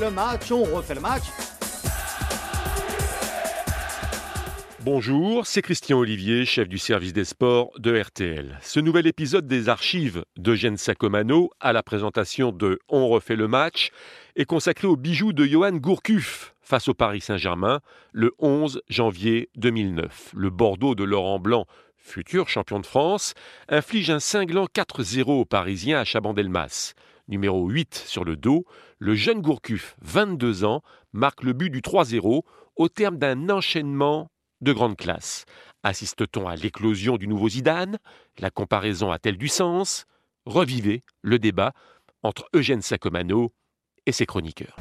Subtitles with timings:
[0.00, 1.24] Le match, on refait le match.
[4.82, 8.58] Bonjour, c'est Christian Olivier, chef du service des sports de RTL.
[8.62, 13.90] Ce nouvel épisode des archives d'Eugène Sacomano à la présentation de On refait le match
[14.36, 17.80] est consacré aux bijoux de Johan Gourcuff face au Paris Saint-Germain
[18.12, 20.32] le 11 janvier 2009.
[20.34, 21.66] Le Bordeaux de Laurent Blanc,
[21.98, 23.34] futur champion de France,
[23.68, 26.94] inflige un cinglant 4-0 aux Parisiens à Chabandelmas.
[27.30, 28.64] Numéro 8 sur le dos,
[28.98, 30.82] le jeune Gourcuff, 22 ans,
[31.12, 32.42] marque le but du 3-0
[32.74, 35.44] au terme d'un enchaînement de grande classe.
[35.84, 37.98] Assiste-t-on à l'éclosion du nouveau Zidane?
[38.40, 40.06] La comparaison a-t-elle du sens?
[40.44, 41.72] Revivez le débat
[42.24, 43.52] entre Eugène Sacomano
[44.06, 44.76] et ses chroniqueurs.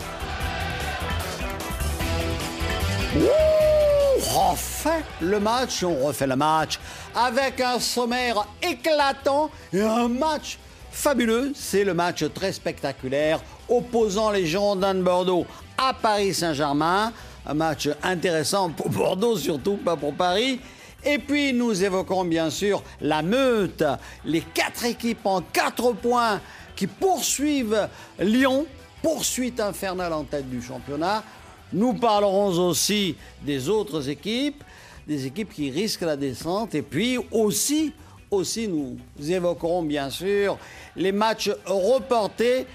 [3.16, 6.80] On refait le match, on refait le match
[7.14, 10.58] avec un sommaire éclatant et un match
[11.00, 11.54] fabuleux.
[11.56, 15.46] C'est le match très spectaculaire opposant les Girondins de Bordeaux
[15.78, 17.14] à Paris Saint-Germain.
[17.46, 20.60] Un match intéressant pour Bordeaux, surtout pas pour Paris.
[21.06, 23.84] Et puis nous évoquerons bien sûr la meute,
[24.26, 26.42] les quatre équipes en quatre points
[26.76, 27.88] qui poursuivent
[28.20, 28.66] Lyon,
[29.02, 31.24] poursuite infernale en tête du championnat.
[31.72, 34.66] Nous parlerons aussi des autres équipes,
[35.08, 36.76] des équipes qui risquent la descente.
[36.76, 37.94] Et puis aussi,
[38.32, 40.58] aussi nous évoquerons bien sûr
[40.96, 42.66] les matchs reportés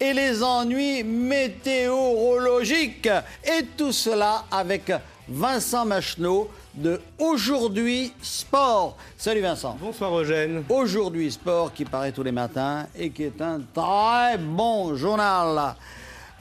[0.00, 3.08] et les ennuis météorologiques.
[3.44, 4.90] Et tout cela avec
[5.28, 8.96] Vincent Macheneau de Aujourd'hui Sport.
[9.16, 9.76] Salut Vincent.
[9.80, 10.64] Bonsoir Eugène.
[10.68, 15.76] Aujourd'hui Sport qui paraît tous les matins et qui est un très bon journal.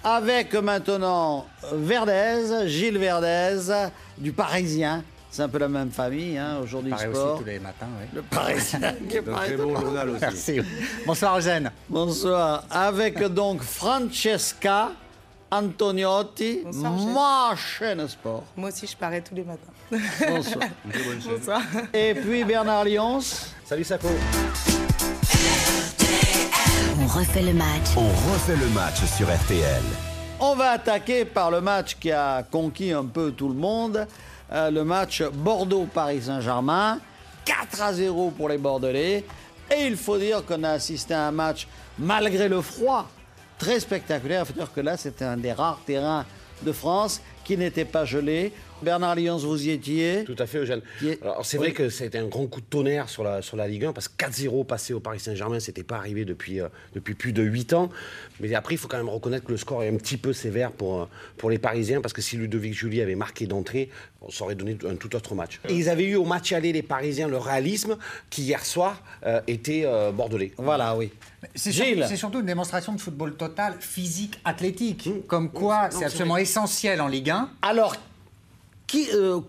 [0.03, 5.03] Avec maintenant Verdez, Gilles Verdez, du Parisien.
[5.34, 7.34] C'est un peu la même famille, hein, aujourd'hui Pareil Sport.
[7.36, 8.06] aussi tous les matins, oui.
[8.14, 8.80] Le Parisien.
[9.10, 10.20] qui Un paraît très tous bon journal aussi.
[10.22, 10.62] Merci.
[11.08, 11.72] Bonsoir Eugène.
[11.88, 12.64] Bonsoir.
[12.70, 14.92] Avec donc Francesca
[15.50, 18.44] Antoniotti, Bonsoir, ma chaîne sport.
[18.58, 19.72] Moi aussi, je parais tous les matins.
[21.30, 21.61] Bonsoir.
[21.94, 23.20] Et puis Bernard Lyons.
[23.66, 24.08] Salut Saco.
[27.02, 27.95] On refait le match.
[27.98, 29.82] On refait le match sur RTL.
[30.39, 34.08] On va attaquer par le match qui a conquis un peu tout le monde,
[34.52, 37.00] le match Bordeaux-Paris Saint-Germain.
[37.45, 39.26] 4 à 0 pour les Bordelais.
[39.73, 41.67] Et il faut dire qu'on a assisté à un match,
[41.98, 43.10] malgré le froid,
[43.58, 44.44] très spectaculaire.
[44.44, 46.26] Il faut dire que là, c'était un des rares terrains
[46.61, 48.54] de France qui n'était pas gelé.
[48.83, 50.81] Bernard Lyons, vous y étiez Tout à fait Eugène.
[51.05, 51.65] Est- Alors c'est Oui.
[51.67, 54.08] vrai que c'était un grand coup de tonnerre sur la, sur la Ligue 1 parce
[54.08, 57.73] que 4-0 passé au Paris Saint-Germain, c'était pas arrivé depuis, euh, depuis plus de 8
[57.73, 57.89] ans.
[58.39, 60.71] Mais après, il faut quand même reconnaître que le score est un petit peu sévère
[60.71, 61.05] pour, euh,
[61.37, 63.89] pour les Parisiens parce que si Ludovic Julie avait marqué d'entrée,
[64.30, 65.59] ça aurait donné un tout autre match.
[65.69, 67.98] Et ils avaient eu au match aller, les Parisiens, le réalisme
[68.30, 70.52] qui hier soir euh, était euh, bordelais.
[70.58, 71.11] Voilà, oui.
[71.55, 71.95] C'est Gilles.
[71.95, 75.08] surtout, c'est surtout une démonstration de football total, physique, athlétique.
[75.08, 75.21] Mmh.
[75.27, 77.49] Comme quoi, c'est absolument essentiel en Ligue 1.
[77.63, 77.95] Alors,
[78.92, 79.40] qui, euh,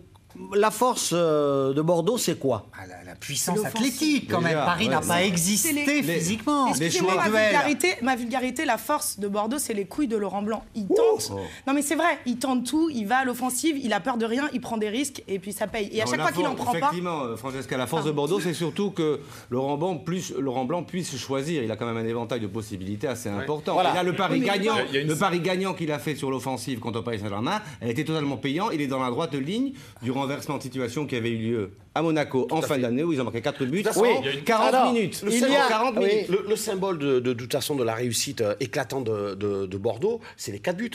[0.54, 2.66] la force euh, de Bordeaux, c'est quoi?
[2.74, 4.52] Ah, la, la puissance athlétique, quand même.
[4.52, 5.06] Déjà, Paris ouais, n'a ouais.
[5.06, 6.68] pas existé les- physiquement.
[6.68, 10.64] Excusez-moi, ma vulgarité, ma vulgarité, la force de Bordeaux, c'est les couilles de Laurent Blanc.
[10.74, 11.32] Il tente.
[11.66, 14.24] Non, mais c'est vrai, il tente tout, il va à l'offensive, il a peur de
[14.26, 15.88] rien, il prend des risques et puis ça paye.
[15.92, 16.78] Et à chaque fois qu'il en prend pas.
[16.78, 19.20] Effectivement, euh, Francesca, la force de Bordeaux, c'est surtout que
[19.50, 21.62] Laurent Blanc, plus, Laurent Blanc puisse choisir.
[21.62, 23.74] Il a quand même un éventail de possibilités assez important.
[23.74, 23.92] Voilà.
[23.92, 25.98] Et là, le pari Oui, gagnant, Il y a une- le pari gagnant qu'il a
[25.98, 28.70] fait sur l'offensive contre Paris Saint-Germain, elle était totalement payant.
[28.70, 29.72] Il est dans la droite ligne
[30.02, 33.20] du renversement de situation qui avait eu lieu à Monaco en fin d'année où ils
[33.20, 33.82] ont marqué 4 buts.
[33.82, 35.20] façon, Oui, il y a une- 40 Alors, minutes.
[35.22, 36.06] il Le y symbole- a- 40 oui.
[36.06, 36.28] minutes.
[36.28, 39.66] Le, le symbole de, de, de toute façon de la réussite euh, éclatante de, de-
[39.66, 40.90] de Bordeaux, c'est les quatre buts.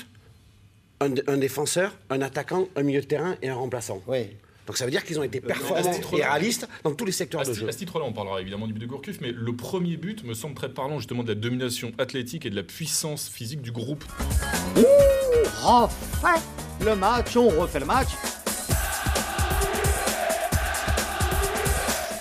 [0.99, 4.01] Un, défenseur, un attaquant, un milieu de terrain et un remplaçant.
[4.07, 4.29] Oui.
[4.65, 7.43] Donc ça veut dire qu'ils ont été ce performants et réalistes dans tous les secteurs
[7.45, 7.67] de jeu.
[7.69, 10.33] à ce titre-là, on parlera évidemment du but de Gourcuff, mais le premier but me
[10.33, 14.03] semble très parlant justement de la domination athlétique et de la puissance physique du groupe.
[15.63, 16.41] refait
[16.83, 18.09] le match, on refait le match.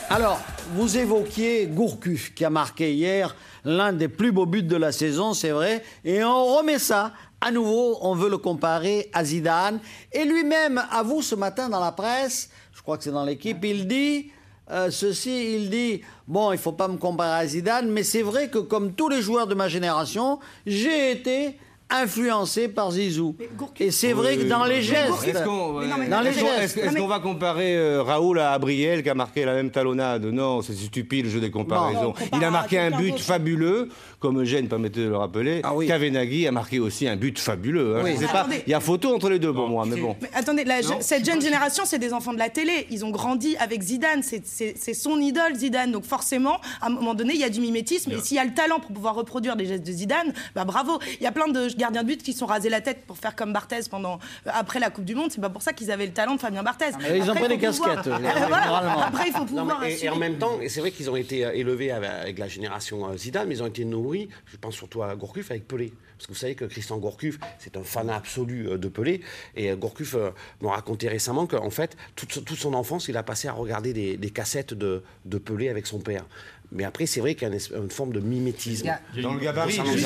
[0.09, 0.41] Alors,
[0.75, 3.35] vous évoquiez Gourcuff qui a marqué hier
[3.65, 7.13] l'un des plus beaux buts de la saison, c'est vrai, et on remet ça.
[7.41, 9.81] À nouveau, on veut le comparer à Zidane.
[10.13, 13.89] Et lui-même avoue ce matin dans la presse, je crois que c'est dans l'équipe, il
[13.89, 14.31] dit
[14.71, 18.49] euh, ceci, il dit bon, il faut pas me comparer à Zidane, mais c'est vrai
[18.49, 23.37] que comme tous les joueurs de ma génération, j'ai été influencé par Zizou.
[23.79, 29.03] Et c'est vrai que dans les gestes, Est-ce qu'on va comparer euh, Raoul à Abriel
[29.03, 30.25] qui a marqué la même talonnade?
[30.25, 32.15] Non, c'est stupide le jeu des comparaisons.
[32.37, 33.89] Il a marqué un but fabuleux,
[34.19, 35.61] comme Eugène permettez de le rappeler.
[35.63, 35.87] Ah oui.
[35.87, 37.97] Kavenaghi a marqué aussi un but fabuleux.
[37.99, 38.03] hein.
[38.05, 38.13] Oui.
[38.15, 38.63] Je sais pas, Attendez.
[38.67, 40.17] il y a photo entre les deux pour moi, mais bon.
[40.21, 42.87] Mais attendez, la- cette jeune génération, c'est des enfants de la télé.
[42.91, 44.23] Ils ont grandi avec Zidane.
[44.23, 45.93] C'est son idole, Zidane.
[45.93, 48.11] Donc forcément, à un moment donné, il y a du mimétisme.
[48.13, 50.99] Et s'il y a le talent pour pouvoir reproduire des gestes de Zidane, bah bravo.
[51.21, 53.17] Il y a plein de gardiens de but qui se sont rasés la tête pour
[53.19, 54.15] faire comme Barthez pendant,
[54.47, 55.31] euh, après la Coupe du Monde.
[55.31, 56.91] C'est pas pour ça qu'ils avaient le talent de Fabien Barthez.
[57.01, 58.19] mais ils ont pas des pouvoir- casquettes, euh,
[58.49, 59.07] Voilà.
[59.07, 59.81] Après, il faut Non, pouvoir.
[59.81, 62.49] mais- et, et en même temps, c'est vrai qu'ils ont été euh, élevés avec, la
[62.49, 65.93] génération Zidane, mais ils ont été nourris, je pense surtout à Gourcuff, avec Pelé.
[66.17, 69.21] Parce que vous savez que Christian Gourcuff, c'est un fan absolu de Pelé.
[69.55, 70.31] Et Gourcuff euh,
[70.63, 74.17] m'a raconté récemment qu'en fait, toute, toute son enfance, il a passé à regarder des,
[74.17, 76.25] des cassettes de, de Pelé avec son père.
[76.73, 78.87] Mais après, c'est vrai qu'il y a une, forme de mimétisme.
[79.23, 79.79] Dans une- le gabarit.
[79.81, 80.01] Oh non, le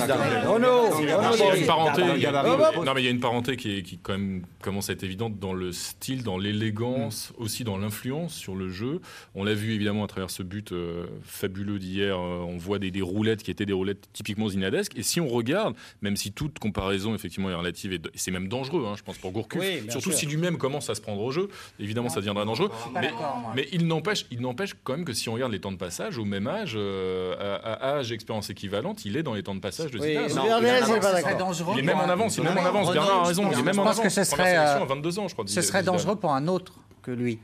[0.49, 1.11] oh non, Il y
[1.51, 2.51] a une parenté, il y a- gabarit.
[2.51, 4.43] il y a- non mais il y a une parenté qui, est- qui quand même
[4.61, 9.01] commence à être évidente dans le style, dans l'élégance, aussi dans l'influence sur le jeu.
[9.35, 12.17] On l'a vu évidemment à travers ce but euh, fabuleux d'hier.
[12.19, 14.93] euh, on voit des, des roulettes qui étaient des roulettes typiquement zinadesques.
[14.97, 18.87] Et si on regarde, même si toute comparaison effectivement est relative, et c'est même dangereux,
[18.87, 20.19] hein, je pense pour Gourcuff, Oui, surtout sûr.
[20.19, 21.49] si lui-même commence à se prendre au jeu,
[21.79, 22.71] évidemment ça deviendra dangereux.
[22.95, 23.11] Mais,
[23.57, 26.19] mais il n'empêche, il n'empêche quand même que si on regarde les temps de passage,
[26.19, 29.61] au même âge, euh, à, à âge, expérience équivalente, il est dans les temps de
[29.61, 30.35] passage de Oui, Zidane.
[30.35, 30.61] non, hein.
[30.61, 31.39] Bernard, il c'est pas Ce serait d'accord.
[31.39, 31.75] dangereux.
[31.77, 32.93] Il est même en avance, il est même en Non, avance.
[32.93, 34.03] Bernard a raison, il est je même en pense avance.
[34.05, 35.45] que ce serait, sélection euh, à 22 ans, je crois.
[35.47, 37.39] Ce serait dangereux pour un autre que lui.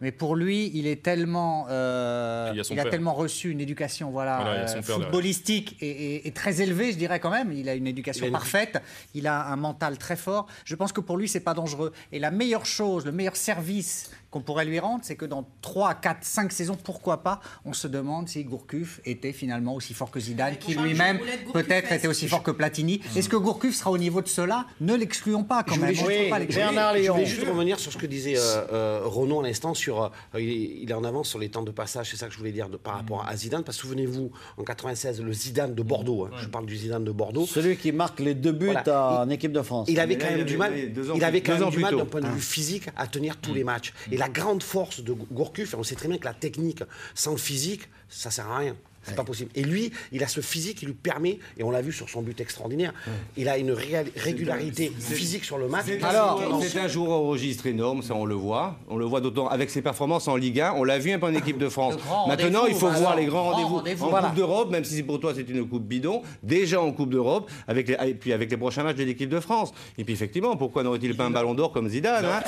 [0.00, 4.36] Mais pour lui, il est tellement, euh, Il a il tellement reçu une éducation, voilà,
[4.42, 7.50] Voilà, euh, footballistique et, et- et très élevée, je dirais quand même.
[7.52, 8.80] Il a une éducation Il a une- parfaite.
[9.14, 10.46] Il a un mental très fort.
[10.64, 11.92] Je pense que pour lui, c'est pas dangereux.
[12.12, 15.94] Et la meilleure chose, le meilleur service qu'on pourrait lui rendre, c'est que dans 3,
[15.94, 20.20] 4, 5 saisons, pourquoi pas, on se demande si Gourcuff était finalement aussi fort que
[20.20, 21.18] Zidane, qui lui-même
[21.54, 23.00] peut-être était aussi fort que Platini.
[23.16, 24.66] Est-ce que Gourcuff sera au niveau de cela?
[24.82, 25.94] Ne l'excluons pas quand Je même.
[25.94, 26.66] peut pas oui, l'exclure.
[26.66, 27.14] Bernard Je Léon.
[27.14, 30.08] voulais juste revenir sur ce que disait euh, euh, Renaud à l'instant sur euh,
[30.38, 32.38] il, est, il est en avance sur les temps de passage, c'est ça que je
[32.38, 33.64] voulais dire de- par rapport à Zidane.
[33.64, 37.12] Parce que souvenez-vous, en 96, le Zidane de Bordeaux, hein, je parle du Zidane de
[37.12, 37.46] Bordeaux.
[37.46, 39.22] Celui qui marque les deux buts Voilà.
[39.22, 39.88] en équipe de France.
[39.90, 40.72] Il avait quand même du mal.
[40.76, 43.94] il avait quand même du d'un point de vue physique à tenir tous les matchs.
[44.18, 46.82] Et la grande force de Gourcuff, et on sait très bien que la technique
[47.14, 48.74] sans le physique, ça sert à rien.
[49.04, 49.50] C'est pas possible.
[49.54, 52.20] Et lui, il a ce physique qui lui permet, et on l'a vu sur son
[52.20, 52.92] but extraordinaire,
[53.38, 53.70] il a une
[54.16, 55.84] régularité physique sur le match.
[55.86, 58.76] C'est Alors, un joueur- c'est un joueur au registre énorme, ça on le voit.
[58.88, 60.74] On le voit d'autant avec ses performances en Ligue 1.
[60.76, 61.94] On l'a vu un peu en équipe de France.
[62.26, 62.98] Maintenant, il faut voilà.
[62.98, 64.04] voir les grands Grand rendez-vous rendez-vous.
[64.04, 64.26] en Voilà.
[64.28, 66.20] Coupe d'Europe, même si pour toi c'est une coupe bidon.
[66.42, 69.40] Déjà en Coupe d'Europe, avec les, et puis avec les prochains matchs de l'équipe de
[69.40, 69.72] France.
[69.96, 72.40] Et puis effectivement, pourquoi n'aurait-il pas un ballon d'or comme Zidane hein?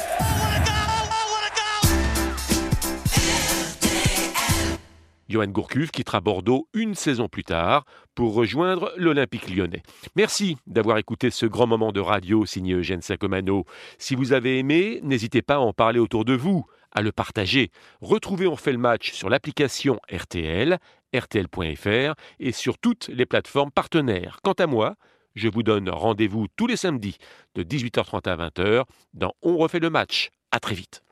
[5.30, 7.84] Johan Gourcuff quittera Bordeaux une saison plus tard
[8.16, 9.82] pour rejoindre l'Olympique lyonnais.
[10.16, 13.64] Merci d'avoir écouté ce grand moment de radio signé Eugène Sacomano.
[13.96, 17.70] Si vous avez aimé, n'hésitez pas à en parler autour de vous, à le partager.
[18.00, 20.78] Retrouvez On fait le match sur l'application RTL,
[21.14, 24.40] rtl.fr et sur toutes les plateformes partenaires.
[24.42, 24.96] Quant à moi,
[25.36, 27.18] je vous donne rendez-vous tous les samedis
[27.54, 28.82] de 18h30 à 20h
[29.14, 30.30] dans On refait le match.
[30.50, 31.04] À très vite.